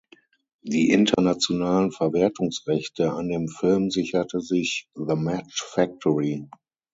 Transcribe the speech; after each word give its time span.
Die 0.63 0.89
internationalen 0.89 1.91
Verwertungsrechte 1.91 3.13
an 3.13 3.29
dem 3.29 3.47
Film 3.47 3.91
sicherte 3.91 4.39
sich 4.39 4.87
The 4.95 5.13
Match 5.15 5.61
Factory. 5.61 6.49